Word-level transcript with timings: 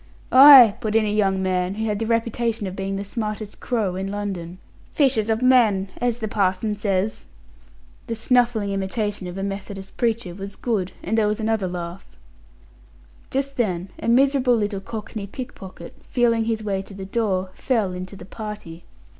"Ay," 0.31 0.73
put 0.79 0.95
in 0.95 1.05
a 1.05 1.13
young 1.13 1.43
man, 1.43 1.75
who 1.75 1.85
had 1.85 1.99
the 1.99 2.07
reputation 2.07 2.65
of 2.65 2.75
being 2.75 2.95
the 2.95 3.05
smartest 3.05 3.59
"crow" 3.59 3.91
(the 3.93 4.01
"look 4.03 4.09
out" 4.09 4.09
man 4.09 4.09
of 4.09 4.09
a 4.09 4.09
burglars' 4.09 4.09
gang) 4.09 4.13
in 4.15 4.19
London 4.49 4.57
"'fishers 4.89 5.29
of 5.29 5.41
men,' 5.43 5.87
as 5.99 6.17
the 6.17 6.27
parson 6.27 6.75
says." 6.75 7.25
The 8.07 8.15
snuffling 8.15 8.71
imitation 8.71 9.27
of 9.27 9.37
a 9.37 9.43
Methodist 9.43 9.97
preacher 9.97 10.33
was 10.33 10.55
good, 10.55 10.93
and 11.03 11.15
there 11.19 11.27
was 11.27 11.39
another 11.39 11.67
laugh. 11.67 12.07
Just 13.29 13.57
then 13.57 13.89
a 13.99 14.07
miserable 14.07 14.55
little 14.55 14.81
cockney 14.81 15.27
pickpocket, 15.27 15.95
feeling 16.09 16.45
his 16.45 16.63
way 16.63 16.81
to 16.81 16.95
the 16.95 17.05
door, 17.05 17.51
fell 17.53 17.93
into 17.93 18.15
the 18.15 18.25
party. 18.25 18.83